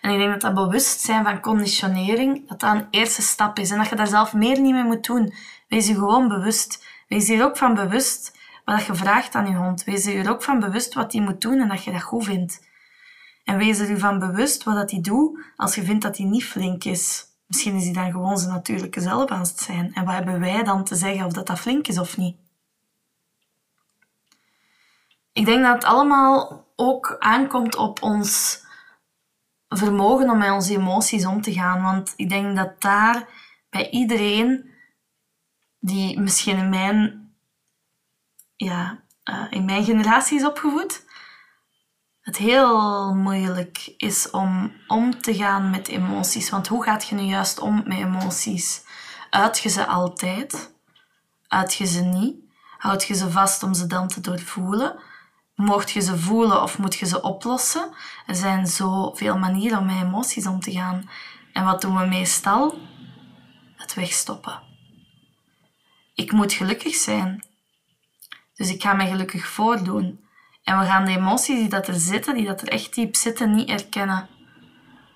En 0.00 0.11
ik 0.11 0.18
denk 0.18 0.30
dat 0.30 0.40
dat 0.40 0.54
bewustzijn 0.54 1.25
van 1.25 1.40
conditionering, 1.40 2.49
dat 2.49 2.61
dat 2.61 2.75
een 2.75 2.87
eerste 2.90 3.23
stap 3.23 3.59
is. 3.59 3.71
En 3.71 3.78
dat 3.78 3.88
je 3.88 3.97
daar 3.97 4.06
zelf 4.06 4.33
meer 4.33 4.61
niet 4.61 4.73
mee 4.73 4.85
moet 4.85 5.06
doen. 5.06 5.35
Wees 5.68 5.87
je 5.87 5.95
gewoon 5.95 6.28
bewust. 6.28 6.85
Wees 7.09 7.26
je 7.26 7.37
er 7.37 7.45
ook 7.45 7.56
van 7.56 7.75
bewust 7.75 8.38
wat 8.64 8.85
je 8.85 8.95
vraagt 8.95 9.35
aan 9.35 9.49
je 9.49 9.54
hond. 9.54 9.85
Wees 9.85 10.04
je 10.04 10.12
er 10.12 10.30
ook 10.30 10.42
van 10.42 10.61
bewust 10.61 10.95
wat 10.95 11.12
hij 11.12 11.23
moet 11.23 11.40
doen 11.40 11.61
en 11.61 11.68
dat 11.68 11.85
je 11.85 11.92
dat 11.92 12.02
goed 12.02 12.25
vindt. 12.25 12.64
En 13.45 13.59
wees 13.59 13.78
er 13.78 13.99
van 13.99 14.18
bewust 14.18 14.64
wat 14.64 14.90
hij 14.90 15.00
doet 15.00 15.38
als 15.56 15.75
je 15.75 15.83
vindt 15.83 16.02
dat 16.02 16.16
hij 16.16 16.26
niet 16.26 16.45
flink 16.45 16.85
is. 16.85 17.25
Misschien 17.47 17.75
is 17.75 17.85
hij 17.85 17.93
dan 17.93 18.11
gewoon 18.11 18.38
zijn 18.38 18.53
natuurlijke 18.53 19.00
zelf 19.00 19.31
aan 19.31 19.41
het 19.41 19.59
zijn. 19.61 19.95
En 19.95 20.05
wat 20.05 20.15
hebben 20.15 20.41
wij 20.41 20.62
dan 20.62 20.85
te 20.85 20.95
zeggen 20.95 21.26
of 21.26 21.33
dat 21.33 21.47
dat 21.47 21.59
flink 21.59 21.88
is 21.88 21.99
of 21.99 22.17
niet? 22.17 22.37
Ik 25.33 25.45
denk 25.45 25.62
dat 25.62 25.75
het 25.75 25.85
allemaal 25.85 26.67
ook 26.76 27.17
aankomt 27.19 27.76
op 27.76 28.03
ons 28.03 28.61
vermogen 29.69 30.31
om 30.31 30.38
met 30.38 30.50
onze 30.50 30.73
emoties 30.73 31.26
om 31.26 31.41
te 31.41 31.53
gaan. 31.53 31.83
Want 31.83 32.12
ik 32.17 32.29
denk 32.29 32.57
dat 32.57 32.81
daar 32.81 33.29
bij 33.71 33.91
iedereen 33.91 34.71
die 35.79 36.21
misschien 36.21 36.59
in 36.59 36.69
mijn, 36.69 37.31
ja, 38.57 39.03
uh, 39.25 39.47
in 39.50 39.65
mijn 39.65 39.85
generatie 39.85 40.38
is 40.38 40.47
opgevoed, 40.47 41.05
het 42.26 42.37
heel 42.37 43.14
moeilijk 43.14 43.95
is 43.97 44.30
om 44.30 44.73
om 44.87 45.21
te 45.21 45.35
gaan 45.35 45.71
met 45.71 45.88
emoties. 45.88 46.50
Want 46.50 46.68
hoe 46.68 46.83
gaat 46.83 47.09
je 47.09 47.14
nu 47.14 47.23
juist 47.23 47.59
om 47.59 47.83
met 47.85 47.99
emoties? 47.99 48.85
Uit 49.30 49.59
je 49.59 49.68
ze 49.68 49.87
altijd? 49.87 50.75
Uit 51.49 51.75
je 51.75 51.87
ze 51.87 52.00
niet? 52.02 52.37
Houd 52.78 53.04
je 53.04 53.14
ze 53.14 53.30
vast 53.30 53.62
om 53.62 53.75
ze 53.75 53.87
dan 53.87 54.09
te 54.09 54.21
doorvoelen? 54.21 54.99
Mocht 55.54 55.90
je 55.90 56.00
ze 56.00 56.18
voelen 56.18 56.62
of 56.62 56.78
moet 56.78 56.95
je 56.95 57.06
ze 57.06 57.23
oplossen? 57.23 57.90
Er 58.26 58.35
zijn 58.35 58.66
zoveel 58.66 59.38
manieren 59.38 59.78
om 59.78 59.87
met 59.87 60.02
emoties 60.02 60.47
om 60.47 60.61
te 60.61 60.73
gaan. 60.73 61.11
En 61.52 61.64
wat 61.64 61.80
doen 61.80 61.97
we 61.99 62.06
meestal? 62.06 62.78
Het 63.76 63.95
wegstoppen. 63.95 64.62
Ik 66.14 66.33
moet 66.33 66.52
gelukkig 66.52 66.95
zijn. 66.95 67.45
Dus 68.54 68.71
ik 68.71 68.83
ga 68.83 68.92
me 68.92 69.06
gelukkig 69.06 69.47
voordoen. 69.47 70.25
En 70.66 70.78
we 70.78 70.85
gaan 70.85 71.04
de 71.04 71.11
emoties 71.11 71.58
die 71.58 71.68
dat 71.68 71.88
er 71.88 71.94
zitten, 71.94 72.35
die 72.35 72.46
dat 72.46 72.61
er 72.61 72.68
echt 72.68 72.94
diep 72.94 73.16
zitten, 73.16 73.54
niet 73.54 73.68
erkennen. 73.68 74.28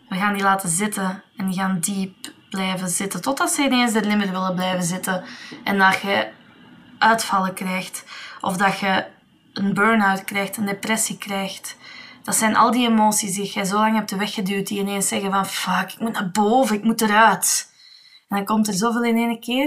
We 0.09 0.17
gaan 0.17 0.35
die 0.35 0.43
laten 0.43 0.69
zitten 0.69 1.23
en 1.37 1.47
die 1.47 1.59
gaan 1.59 1.81
diep 1.81 2.33
blijven 2.51 2.89
zitten. 2.89 3.23
Totdat 3.23 3.51
ze 3.51 3.63
ineens 3.63 3.95
er 3.95 4.07
niet 4.07 4.17
meer 4.17 4.31
willen 4.31 4.55
blijven 4.55 4.83
zitten. 4.83 5.25
En 5.65 5.79
dat 5.79 6.01
je 6.01 6.31
uitvallen 6.99 7.55
krijgt. 7.55 8.05
Of 8.41 8.57
dat 8.57 8.79
je 8.79 9.07
een 9.53 9.75
burn-out 9.75 10.25
krijgt, 10.25 10.57
een 10.57 10.67
depressie 10.67 11.19
krijgt. 11.19 11.77
Dat 12.23 12.37
zijn 12.37 12.57
al 12.57 12.71
die 12.71 12.89
emoties 12.89 13.35
die 13.35 13.51
je 13.55 13.65
zo 13.65 13.79
lang 13.79 13.95
hebt 13.95 14.17
weggeduwd, 14.17 14.67
die 14.67 14.79
ineens 14.79 15.09
zeggen 15.09 15.31
van 15.31 15.47
fuck, 15.47 15.93
ik 15.93 16.01
moet 16.01 16.13
naar 16.13 16.31
boven, 16.31 16.77
ik 16.77 16.85
moet 16.85 17.01
eruit. 17.01 17.73
En 18.29 18.37
dan 18.37 18.45
komt 18.45 18.69
er 18.69 18.75
zoveel 18.75 19.05
in 19.05 19.17
één 19.17 19.41
keer 19.41 19.67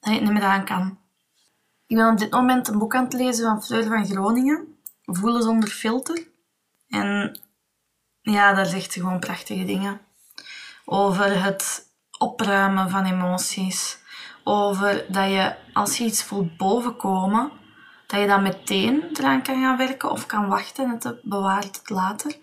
dat 0.00 0.12
je 0.12 0.18
het 0.18 0.22
niet 0.22 0.32
meer 0.32 0.42
aan 0.42 0.64
kan. 0.64 0.98
Ik 1.86 1.96
ben 1.96 2.08
op 2.08 2.18
dit 2.18 2.30
moment 2.30 2.68
een 2.68 2.78
boek 2.78 2.94
aan 2.94 3.04
het 3.04 3.12
lezen 3.12 3.44
van 3.44 3.62
Fleur 3.62 3.84
van 3.84 4.06
Groningen. 4.06 4.78
Voelen 5.16 5.42
zonder 5.42 5.68
filter. 5.68 6.28
En 6.88 7.40
ja, 8.20 8.52
daar 8.52 8.66
zegt 8.66 8.92
ze 8.92 9.00
gewoon 9.00 9.20
prachtige 9.20 9.64
dingen. 9.64 10.00
Over 10.84 11.42
het 11.42 11.86
opruimen 12.18 12.90
van 12.90 13.04
emoties. 13.04 13.98
Over 14.44 15.04
dat 15.08 15.30
je, 15.30 15.54
als 15.72 15.98
je 15.98 16.04
iets 16.04 16.22
voelt 16.22 16.56
bovenkomen, 16.56 17.52
dat 18.06 18.20
je 18.20 18.26
dan 18.26 18.42
meteen 18.42 19.04
eraan 19.12 19.42
kan 19.42 19.62
gaan 19.62 19.76
werken 19.76 20.10
of 20.10 20.26
kan 20.26 20.48
wachten 20.48 20.84
en 20.84 20.90
het 20.90 21.20
bewaart 21.22 21.76
het 21.76 21.90
later. 21.90 22.36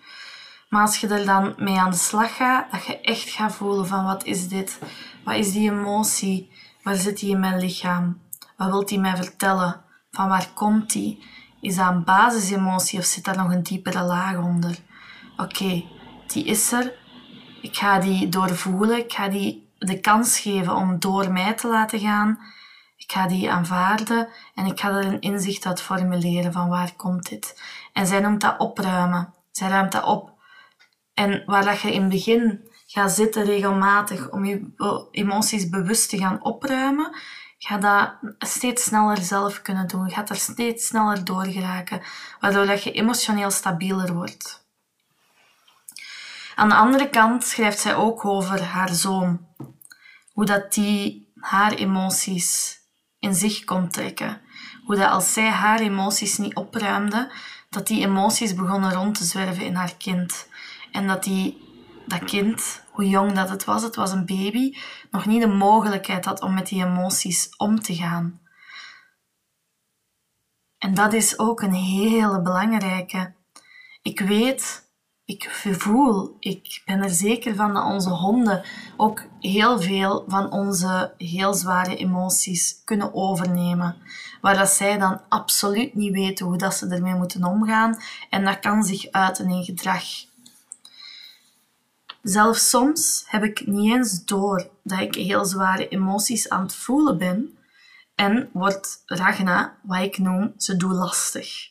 Maar 0.68 0.82
als 0.82 0.96
je 0.96 1.08
er 1.08 1.26
dan 1.26 1.54
mee 1.56 1.78
aan 1.78 1.90
de 1.90 1.96
slag 1.96 2.36
gaat, 2.36 2.70
dat 2.70 2.86
je 2.86 3.00
echt 3.00 3.28
gaat 3.28 3.54
voelen 3.54 3.86
van 3.86 4.04
wat 4.04 4.24
is 4.24 4.48
dit? 4.48 4.78
Wat 5.24 5.34
is 5.34 5.52
die 5.52 5.70
emotie? 5.70 6.52
Waar 6.82 6.94
zit 6.94 7.18
die 7.18 7.30
in 7.30 7.40
mijn 7.40 7.58
lichaam? 7.58 8.20
Wat 8.56 8.70
wil 8.70 8.86
die 8.86 8.98
mij 8.98 9.16
vertellen? 9.16 9.84
Van 10.10 10.28
waar 10.28 10.48
komt 10.54 10.92
die? 10.92 11.24
Is 11.60 11.76
dat 11.76 11.88
een 11.88 12.04
basisemotie 12.04 12.98
of 12.98 13.04
zit 13.04 13.24
daar 13.24 13.36
nog 13.36 13.52
een 13.52 13.62
diepere 13.62 14.02
laag 14.02 14.36
onder? 14.36 14.78
Oké, 15.36 15.84
die 16.26 16.44
is 16.44 16.72
er. 16.72 16.94
Ik 17.62 17.76
ga 17.76 17.98
die 17.98 18.28
doorvoelen. 18.28 18.98
Ik 18.98 19.12
ga 19.12 19.28
die 19.28 19.72
de 19.78 20.00
kans 20.00 20.38
geven 20.40 20.76
om 20.76 20.98
door 20.98 21.32
mij 21.32 21.54
te 21.54 21.68
laten 21.68 22.00
gaan. 22.00 22.38
Ik 22.96 23.12
ga 23.12 23.26
die 23.28 23.50
aanvaarden 23.50 24.28
en 24.54 24.66
ik 24.66 24.80
ga 24.80 24.88
er 24.88 25.04
een 25.04 25.20
inzicht 25.20 25.66
uit 25.66 25.80
formuleren 25.80 26.52
van 26.52 26.68
waar 26.68 26.92
komt 26.96 27.28
dit. 27.28 27.62
En 27.92 28.06
zij 28.06 28.20
noemt 28.20 28.40
dat 28.40 28.58
opruimen. 28.58 29.34
Zij 29.50 29.68
ruimt 29.68 29.92
dat 29.92 30.04
op. 30.04 30.32
En 31.14 31.42
waar 31.46 31.64
dat 31.64 31.80
je 31.80 31.92
in 31.92 32.00
het 32.00 32.10
begin 32.10 32.68
gaat 32.86 33.12
zitten 33.12 33.44
regelmatig 33.44 34.30
om 34.30 34.44
je 34.44 35.08
emoties 35.10 35.68
bewust 35.68 36.08
te 36.08 36.18
gaan 36.18 36.44
opruimen, 36.44 37.16
ga 37.58 37.78
dat 37.78 38.32
steeds 38.38 38.84
sneller 38.84 39.16
zelf 39.16 39.62
kunnen 39.62 39.88
doen. 39.88 40.06
Je 40.06 40.14
gaat 40.14 40.30
er 40.30 40.36
steeds 40.36 40.86
sneller 40.86 41.24
door 41.24 41.46
geraken, 41.46 42.02
waardoor 42.40 42.66
dat 42.66 42.82
je 42.82 42.92
emotioneel 42.92 43.50
stabieler 43.50 44.14
wordt. 44.14 44.66
Aan 46.54 46.68
de 46.68 46.74
andere 46.74 47.10
kant 47.10 47.44
schrijft 47.44 47.78
zij 47.78 47.94
ook 47.94 48.24
over 48.24 48.62
haar 48.62 48.94
zoon. 48.94 49.46
Hoe 50.32 50.44
dat 50.44 50.72
die 50.72 51.32
haar 51.40 51.72
emoties 51.72 52.78
in 53.18 53.34
zich 53.34 53.64
kon 53.64 53.88
trekken. 53.88 54.40
Hoe 54.84 54.96
dat 54.96 55.10
als 55.10 55.32
zij 55.32 55.48
haar 55.48 55.80
emoties 55.80 56.38
niet 56.38 56.54
opruimde, 56.54 57.32
dat 57.70 57.86
die 57.86 58.06
emoties 58.06 58.54
begonnen 58.54 58.92
rond 58.92 59.18
te 59.18 59.24
zwerven 59.24 59.64
in 59.64 59.74
haar 59.74 59.94
kind. 59.96 60.48
En 60.92 61.06
dat 61.06 61.24
die, 61.24 61.67
dat 62.08 62.24
kind, 62.24 62.82
hoe 62.90 63.08
jong 63.08 63.32
dat 63.32 63.48
het 63.48 63.64
was, 63.64 63.82
het 63.82 63.96
was 63.96 64.12
een 64.12 64.26
baby, 64.26 64.76
nog 65.10 65.26
niet 65.26 65.40
de 65.40 65.48
mogelijkheid 65.48 66.24
had 66.24 66.40
om 66.40 66.54
met 66.54 66.66
die 66.66 66.84
emoties 66.84 67.56
om 67.56 67.80
te 67.80 67.94
gaan. 67.94 68.40
En 70.78 70.94
dat 70.94 71.12
is 71.12 71.38
ook 71.38 71.60
een 71.60 71.74
hele 71.74 72.42
belangrijke. 72.42 73.32
Ik 74.02 74.20
weet 74.20 74.88
ik 75.28 75.50
voel, 75.50 76.36
ik 76.40 76.82
ben 76.84 77.02
er 77.02 77.10
zeker 77.10 77.54
van 77.54 77.74
dat 77.74 77.84
onze 77.84 78.10
honden 78.10 78.62
ook 78.96 79.22
heel 79.40 79.80
veel 79.80 80.24
van 80.26 80.52
onze 80.52 81.14
heel 81.18 81.54
zware 81.54 81.96
emoties 81.96 82.82
kunnen 82.84 83.14
overnemen. 83.14 83.96
Waar 84.40 84.56
dat 84.56 84.68
zij 84.68 84.98
dan 84.98 85.20
absoluut 85.28 85.94
niet 85.94 86.12
weten 86.12 86.46
hoe 86.46 86.56
dat 86.56 86.74
ze 86.74 86.88
ermee 86.88 87.14
moeten 87.14 87.44
omgaan. 87.44 87.98
En 88.30 88.44
dat 88.44 88.58
kan 88.58 88.84
zich 88.84 89.10
uiten 89.10 89.48
in 89.50 89.64
gedrag. 89.64 90.04
Zelfs 92.28 92.68
soms 92.68 93.24
heb 93.26 93.42
ik 93.42 93.66
niet 93.66 93.92
eens 93.92 94.24
door 94.24 94.68
dat 94.82 95.00
ik 95.00 95.14
heel 95.14 95.44
zware 95.44 95.88
emoties 95.88 96.48
aan 96.48 96.62
het 96.62 96.74
voelen 96.74 97.18
ben 97.18 97.58
en 98.14 98.50
wordt 98.52 99.02
Ragna, 99.06 99.78
wat 99.82 100.02
ik 100.02 100.18
noem, 100.18 100.52
ze 100.56 100.76
doet 100.76 100.92
lastig. 100.92 101.70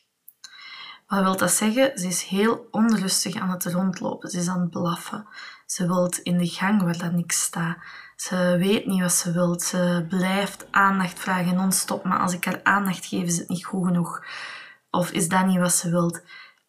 Wat 1.06 1.22
wil 1.22 1.36
dat 1.36 1.50
zeggen? 1.50 1.98
Ze 1.98 2.06
is 2.06 2.22
heel 2.22 2.68
onrustig 2.70 3.36
aan 3.36 3.50
het 3.50 3.64
rondlopen. 3.64 4.30
Ze 4.30 4.38
is 4.38 4.48
aan 4.48 4.60
het 4.60 4.70
blaffen. 4.70 5.26
Ze 5.66 5.86
wil 5.86 6.12
in 6.22 6.38
de 6.38 6.46
gang 6.46 6.82
waar 6.82 6.98
dat 6.98 7.12
niks 7.12 7.42
staat. 7.42 7.76
Ze 8.16 8.56
weet 8.58 8.86
niet 8.86 9.00
wat 9.00 9.12
ze 9.12 9.32
wil. 9.32 9.60
Ze 9.60 10.06
blijft 10.08 10.66
aandacht 10.70 11.18
vragen 11.18 11.54
non-stop. 11.54 12.04
Maar 12.04 12.18
als 12.18 12.32
ik 12.32 12.44
haar 12.44 12.60
aandacht 12.62 13.06
geef, 13.06 13.24
is 13.24 13.38
het 13.38 13.48
niet 13.48 13.64
goed 13.64 13.86
genoeg. 13.86 14.24
Of 14.90 15.10
is 15.10 15.28
dat 15.28 15.46
niet 15.46 15.58
wat 15.58 15.72
ze 15.72 15.90
wil? 15.90 16.18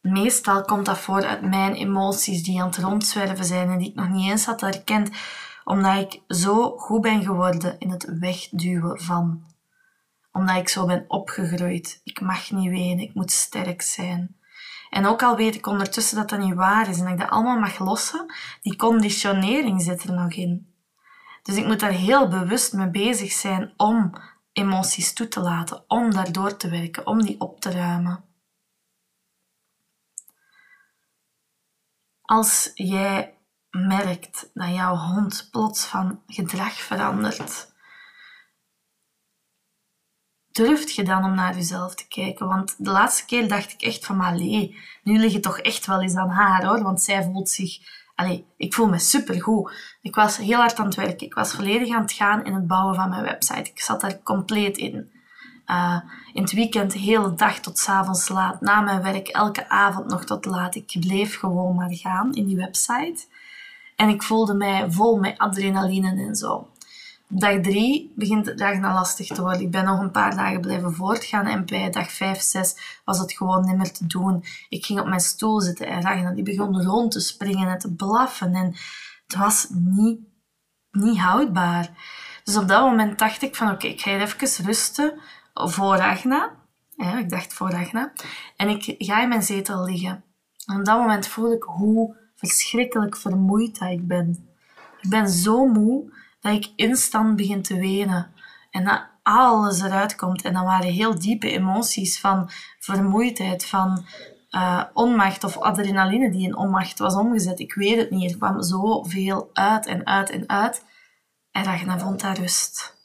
Meestal 0.01 0.61
komt 0.61 0.85
dat 0.85 0.97
voor 0.97 1.25
uit 1.25 1.41
mijn 1.41 1.73
emoties 1.73 2.43
die 2.43 2.61
aan 2.61 2.67
het 2.67 2.77
rondzwerven 2.77 3.45
zijn 3.45 3.69
en 3.69 3.77
die 3.77 3.89
ik 3.89 3.95
nog 3.95 4.09
niet 4.09 4.29
eens 4.29 4.45
had 4.45 4.61
herkend, 4.61 5.09
omdat 5.63 5.97
ik 5.97 6.21
zo 6.27 6.77
goed 6.77 7.01
ben 7.01 7.23
geworden 7.23 7.79
in 7.79 7.89
het 7.89 8.17
wegduwen 8.19 9.01
van. 9.01 9.43
Omdat 10.31 10.55
ik 10.55 10.69
zo 10.69 10.85
ben 10.85 11.05
opgegroeid. 11.07 12.01
Ik 12.03 12.21
mag 12.21 12.51
niet 12.51 12.69
wenen, 12.69 13.03
ik 13.03 13.13
moet 13.13 13.31
sterk 13.31 13.81
zijn. 13.81 14.37
En 14.89 15.05
ook 15.05 15.23
al 15.23 15.35
weet 15.35 15.55
ik 15.55 15.67
ondertussen 15.67 16.17
dat 16.17 16.29
dat 16.29 16.39
niet 16.39 16.53
waar 16.53 16.89
is 16.89 16.97
en 16.97 17.03
dat 17.03 17.13
ik 17.13 17.19
dat 17.19 17.29
allemaal 17.29 17.59
mag 17.59 17.79
lossen, 17.79 18.33
die 18.61 18.75
conditionering 18.75 19.81
zit 19.81 20.03
er 20.03 20.13
nog 20.13 20.33
in. 20.33 20.73
Dus 21.43 21.55
ik 21.55 21.65
moet 21.65 21.79
daar 21.79 21.91
heel 21.91 22.27
bewust 22.27 22.73
mee 22.73 22.89
bezig 22.89 23.31
zijn 23.31 23.73
om 23.77 24.11
emoties 24.53 25.13
toe 25.13 25.27
te 25.27 25.39
laten, 25.39 25.83
om 25.87 26.11
daardoor 26.11 26.57
te 26.57 26.69
werken, 26.69 27.07
om 27.07 27.21
die 27.21 27.39
op 27.39 27.59
te 27.61 27.71
ruimen. 27.71 28.28
Als 32.29 32.71
jij 32.73 33.37
merkt 33.69 34.49
dat 34.53 34.73
jouw 34.73 34.95
hond 34.95 35.47
plots 35.51 35.85
van 35.85 36.23
gedrag 36.27 36.73
verandert, 36.73 37.73
durft 40.51 40.95
je 40.95 41.03
dan 41.03 41.23
om 41.23 41.35
naar 41.35 41.55
jezelf 41.55 41.95
te 41.95 42.07
kijken? 42.07 42.47
Want 42.47 42.75
de 42.77 42.91
laatste 42.91 43.25
keer 43.25 43.47
dacht 43.47 43.73
ik 43.73 43.81
echt 43.81 44.05
van, 44.05 44.21
allee, 44.21 44.77
nu 45.03 45.17
ligt 45.19 45.33
het 45.33 45.43
toch 45.43 45.59
echt 45.59 45.85
wel 45.85 46.01
eens 46.01 46.15
aan 46.15 46.29
haar 46.29 46.65
hoor, 46.65 46.83
want 46.83 47.01
zij 47.01 47.23
voelt 47.23 47.49
zich, 47.49 47.77
allee, 48.15 48.45
ik 48.57 48.73
voel 48.73 48.87
me 48.87 48.99
supergoed. 48.99 49.97
Ik 50.01 50.15
was 50.15 50.37
heel 50.37 50.59
hard 50.59 50.79
aan 50.79 50.85
het 50.85 50.95
werken, 50.95 51.27
ik 51.27 51.33
was 51.33 51.53
volledig 51.53 51.95
aan 51.95 52.01
het 52.01 52.11
gaan 52.11 52.45
in 52.45 52.53
het 52.53 52.67
bouwen 52.67 52.95
van 52.95 53.09
mijn 53.09 53.23
website. 53.23 53.69
Ik 53.69 53.79
zat 53.79 54.01
daar 54.01 54.23
compleet 54.23 54.77
in. 54.77 55.18
Uh, 55.69 55.97
in 56.33 56.41
het 56.41 56.51
weekend 56.51 56.91
de 56.91 56.99
hele 56.99 57.33
dag 57.33 57.59
tot 57.59 57.85
avonds 57.87 58.29
laat, 58.29 58.61
na 58.61 58.81
mijn 58.81 59.01
werk 59.01 59.27
elke 59.27 59.69
avond 59.69 60.07
nog 60.07 60.25
tot 60.25 60.45
laat. 60.45 60.75
Ik 60.75 60.97
bleef 60.99 61.39
gewoon 61.39 61.75
maar 61.75 61.93
gaan 61.93 62.33
in 62.33 62.45
die 62.45 62.55
website. 62.55 63.25
En 63.95 64.09
ik 64.09 64.23
voelde 64.23 64.53
mij 64.53 64.91
vol 64.91 65.17
met 65.17 65.37
adrenaline 65.37 66.25
en 66.27 66.35
zo. 66.35 66.67
Dag 67.27 67.61
drie 67.61 68.13
begint 68.15 68.45
de 68.45 68.53
dag 68.53 68.77
nou 68.77 68.93
lastig 68.93 69.27
te 69.27 69.41
worden. 69.41 69.61
Ik 69.61 69.71
ben 69.71 69.85
nog 69.85 69.99
een 69.99 70.11
paar 70.11 70.35
dagen 70.35 70.61
blijven 70.61 70.93
voortgaan 70.93 71.45
en 71.45 71.65
bij 71.65 71.89
dag 71.89 72.11
vijf, 72.11 72.41
zes 72.41 72.99
was 73.05 73.19
het 73.19 73.33
gewoon 73.33 73.65
niet 73.65 73.77
meer 73.77 73.91
te 73.91 74.07
doen. 74.07 74.43
Ik 74.69 74.85
ging 74.85 74.99
op 74.99 75.07
mijn 75.07 75.19
stoel 75.19 75.61
zitten 75.61 75.87
en 75.87 76.01
Ragnar 76.01 76.35
die 76.35 76.43
begon 76.43 76.83
rond 76.83 77.11
te 77.11 77.19
springen 77.19 77.67
en 77.67 77.77
te 77.77 77.93
blaffen 77.93 78.53
en 78.53 78.75
het 79.27 79.35
was 79.35 79.67
niet, 79.69 80.19
niet 80.91 81.19
houdbaar. 81.19 81.89
Dus 82.43 82.57
op 82.57 82.67
dat 82.67 82.81
moment 82.81 83.19
dacht 83.19 83.41
ik 83.41 83.55
van 83.55 83.71
oké, 83.71 83.87
ik 83.87 84.01
ga 84.01 84.09
hier 84.09 84.21
even 84.21 84.65
rusten 84.65 85.13
voor 85.67 85.95
Ragna. 85.95 86.51
Ja, 86.95 87.17
ik 87.17 87.29
dacht 87.29 87.53
voor 87.53 87.69
Ragna. 87.69 88.11
En 88.55 88.69
ik 88.69 88.95
ga 88.97 89.21
in 89.21 89.29
mijn 89.29 89.43
zetel 89.43 89.83
liggen. 89.85 90.23
En 90.65 90.79
op 90.79 90.85
dat 90.85 90.97
moment 90.97 91.27
voel 91.27 91.51
ik 91.51 91.63
hoe 91.63 92.15
verschrikkelijk 92.35 93.17
vermoeid 93.17 93.79
dat 93.79 93.89
ik 93.89 94.07
ben. 94.07 94.49
Ik 95.01 95.09
ben 95.09 95.29
zo 95.29 95.65
moe 95.65 96.13
dat 96.39 96.53
ik 96.53 96.71
instant 96.75 97.35
begin 97.35 97.61
te 97.61 97.79
wenen. 97.79 98.33
En 98.71 98.83
dat 98.83 99.07
alles 99.23 99.81
eruit 99.81 100.15
komt. 100.15 100.41
En 100.41 100.53
dan 100.53 100.65
waren 100.65 100.91
heel 100.91 101.19
diepe 101.19 101.51
emoties 101.51 102.19
van 102.19 102.49
vermoeidheid, 102.79 103.65
van 103.65 104.05
uh, 104.51 104.83
onmacht 104.93 105.43
of 105.43 105.57
adrenaline 105.57 106.31
die 106.31 106.47
in 106.47 106.55
onmacht 106.55 106.99
was 106.99 107.15
omgezet. 107.15 107.59
Ik 107.59 107.73
weet 107.73 107.97
het 107.97 108.09
niet. 108.09 108.31
Er 108.31 108.37
kwam 108.37 108.63
zoveel 108.63 109.49
uit 109.53 109.85
en 109.85 110.05
uit 110.05 110.29
en 110.29 110.49
uit. 110.49 110.85
En 111.51 111.63
Ragna 111.63 111.99
vond 111.99 112.21
daar 112.21 112.37
rust. 112.37 112.98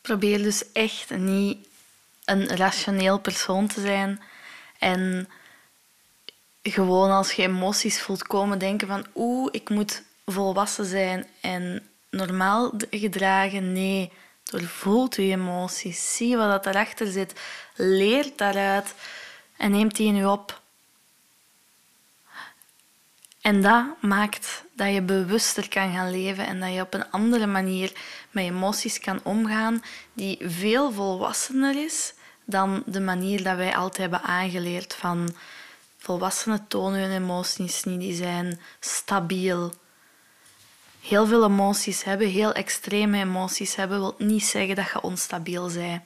Probeer 0.00 0.42
dus 0.42 0.72
echt 0.72 1.10
niet 1.10 1.68
een 2.24 2.56
rationeel 2.56 3.18
persoon 3.18 3.66
te 3.66 3.80
zijn 3.80 4.20
en 4.78 5.28
gewoon 6.62 7.10
als 7.10 7.32
je 7.32 7.42
emoties 7.42 8.00
voelt 8.00 8.22
komen 8.22 8.58
denken 8.58 8.88
van 8.88 9.06
oeh, 9.14 9.48
ik 9.50 9.68
moet 9.68 10.02
volwassen 10.26 10.84
zijn 10.84 11.26
en 11.40 11.88
normaal 12.10 12.72
gedragen. 12.90 13.72
Nee, 13.72 14.12
doorvoelt 14.44 15.16
je 15.16 15.22
emoties. 15.22 16.16
Zie 16.16 16.36
wat 16.36 16.50
dat 16.50 16.74
erachter 16.74 17.06
zit. 17.06 17.40
Leer 17.74 18.26
daaruit 18.36 18.94
en 19.56 19.70
neemt 19.70 19.96
die 19.96 20.06
in 20.06 20.16
je 20.16 20.28
op. 20.28 20.59
En 23.40 23.62
dat 23.62 23.84
maakt 24.00 24.64
dat 24.76 24.94
je 24.94 25.02
bewuster 25.02 25.68
kan 25.68 25.92
gaan 25.92 26.10
leven 26.10 26.46
en 26.46 26.60
dat 26.60 26.74
je 26.74 26.80
op 26.80 26.94
een 26.94 27.10
andere 27.10 27.46
manier 27.46 27.92
met 28.30 28.44
emoties 28.44 28.98
kan 28.98 29.20
omgaan 29.22 29.82
die 30.12 30.38
veel 30.42 30.92
volwassener 30.92 31.84
is 31.84 32.14
dan 32.44 32.82
de 32.86 33.00
manier 33.00 33.42
dat 33.42 33.56
wij 33.56 33.76
altijd 33.76 33.96
hebben 33.96 34.22
aangeleerd 34.22 34.94
van 34.94 35.34
volwassenen 35.98 36.66
tonen 36.68 37.00
hun 37.00 37.22
emoties 37.22 37.84
niet, 37.84 38.00
die 38.00 38.14
zijn 38.14 38.60
stabiel. 38.80 39.72
Heel 41.00 41.26
veel 41.26 41.44
emoties 41.44 42.04
hebben, 42.04 42.28
heel 42.28 42.52
extreme 42.52 43.18
emoties 43.18 43.74
hebben, 43.74 44.00
wil 44.00 44.14
niet 44.18 44.44
zeggen 44.44 44.74
dat 44.74 44.90
je 44.92 45.00
onstabiel 45.00 45.72
bent. 45.72 46.02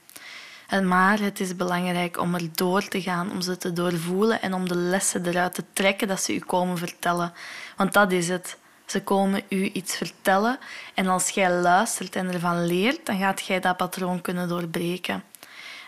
Maar 0.83 1.21
het 1.21 1.41
is 1.41 1.57
belangrijk 1.57 2.19
om 2.19 2.35
er 2.35 2.49
door 2.53 2.89
te 2.89 3.03
gaan, 3.03 3.31
om 3.31 3.41
ze 3.41 3.57
te 3.57 3.73
doorvoelen 3.73 4.43
en 4.43 4.55
om 4.55 4.69
de 4.69 4.77
lessen 4.77 5.27
eruit 5.27 5.55
te 5.55 5.65
trekken 5.73 6.09
dat 6.09 6.23
ze 6.23 6.35
u 6.35 6.39
komen 6.39 6.79
vertellen. 6.79 7.33
Want 7.77 7.93
dat 7.93 8.13
is 8.13 8.29
het. 8.29 8.57
Ze 8.87 9.03
komen 9.03 9.43
u 9.49 9.71
iets 9.73 9.97
vertellen 9.97 10.59
en 10.95 11.07
als 11.07 11.29
jij 11.29 11.53
luistert 11.53 12.17
en 12.17 12.33
ervan 12.33 12.67
leert, 12.67 13.07
dan 13.07 13.19
gaat 13.19 13.47
jij 13.47 13.61
dat 13.61 13.77
patroon 13.77 14.21
kunnen 14.21 14.49
doorbreken. 14.49 15.25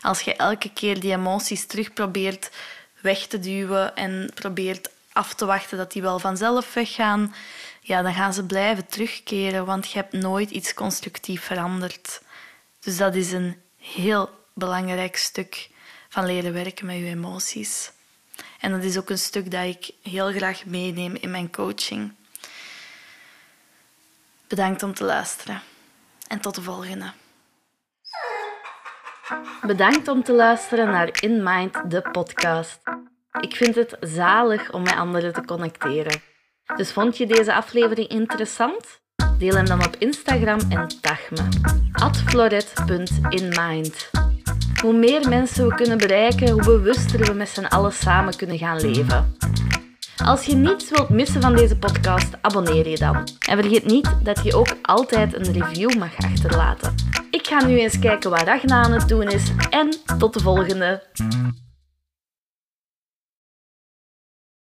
Als 0.00 0.20
je 0.20 0.34
elke 0.34 0.72
keer 0.72 1.00
die 1.00 1.12
emoties 1.12 1.66
terug 1.66 1.92
probeert 1.92 2.50
weg 3.00 3.26
te 3.26 3.38
duwen 3.38 3.96
en 3.96 4.30
probeert 4.34 4.90
af 5.12 5.34
te 5.34 5.44
wachten 5.44 5.78
dat 5.78 5.92
die 5.92 6.02
wel 6.02 6.18
vanzelf 6.18 6.74
weggaan, 6.74 7.34
ja, 7.80 8.02
dan 8.02 8.14
gaan 8.14 8.34
ze 8.34 8.44
blijven 8.44 8.86
terugkeren, 8.86 9.66
want 9.66 9.90
je 9.90 9.98
hebt 9.98 10.12
nooit 10.12 10.50
iets 10.50 10.74
constructief 10.74 11.42
veranderd. 11.42 12.20
Dus 12.80 12.96
dat 12.96 13.14
is 13.14 13.32
een 13.32 13.56
heel 13.76 14.30
belangrijk 14.56 15.16
stuk 15.16 15.68
van 16.08 16.26
leren 16.26 16.52
werken 16.52 16.86
met 16.86 16.96
je 16.96 17.04
emoties. 17.04 17.92
En 18.60 18.70
dat 18.70 18.82
is 18.82 18.98
ook 18.98 19.10
een 19.10 19.18
stuk 19.18 19.50
dat 19.50 19.64
ik 19.64 19.90
heel 20.02 20.32
graag 20.32 20.64
meeneem 20.64 21.14
in 21.14 21.30
mijn 21.30 21.50
coaching. 21.50 22.14
Bedankt 24.48 24.82
om 24.82 24.94
te 24.94 25.04
luisteren 25.04 25.62
en 26.28 26.40
tot 26.40 26.54
de 26.54 26.62
volgende. 26.62 27.12
Bedankt 29.62 30.08
om 30.08 30.22
te 30.22 30.32
luisteren 30.32 30.86
naar 30.86 31.22
In 31.22 31.42
Mind, 31.42 31.90
de 31.90 32.02
podcast. 32.12 32.80
Ik 33.40 33.56
vind 33.56 33.74
het 33.74 33.96
zalig 34.00 34.72
om 34.72 34.82
met 34.82 34.94
anderen 34.94 35.32
te 35.32 35.44
connecteren. 35.44 36.22
Dus 36.76 36.92
vond 36.92 37.16
je 37.16 37.26
deze 37.26 37.54
aflevering 37.54 38.08
interessant? 38.08 39.00
Deel 39.38 39.54
hem 39.54 39.66
dan 39.66 39.86
op 39.86 39.96
Instagram 39.96 40.58
en 40.70 40.88
tag 41.00 41.30
me. 41.30 41.48
floret.inmind. 42.28 44.10
Hoe 44.86 44.96
meer 44.96 45.28
mensen 45.28 45.68
we 45.68 45.74
kunnen 45.74 45.98
bereiken, 45.98 46.50
hoe 46.50 46.64
bewuster 46.64 47.26
we 47.26 47.32
met 47.32 47.48
z'n 47.48 47.64
allen 47.64 47.92
samen 47.92 48.36
kunnen 48.36 48.58
gaan 48.58 48.80
leven. 48.80 49.36
Als 50.24 50.44
je 50.44 50.54
niets 50.54 50.90
wilt 50.90 51.08
missen 51.08 51.40
van 51.40 51.56
deze 51.56 51.78
podcast, 51.78 52.28
abonneer 52.40 52.88
je 52.88 52.96
dan. 52.96 53.28
En 53.48 53.58
vergeet 53.58 53.84
niet 53.84 54.10
dat 54.22 54.44
je 54.44 54.54
ook 54.54 54.76
altijd 54.82 55.34
een 55.34 55.52
review 55.52 55.94
mag 55.94 56.16
achterlaten. 56.16 56.94
Ik 57.30 57.46
ga 57.46 57.66
nu 57.66 57.78
eens 57.78 57.98
kijken 57.98 58.30
wat 58.30 58.42
Ragna 58.42 58.82
aan 58.82 58.92
het 58.92 59.08
doen 59.08 59.28
is 59.28 59.50
en 59.70 59.94
tot 60.18 60.34
de 60.34 60.40
volgende! 60.40 61.02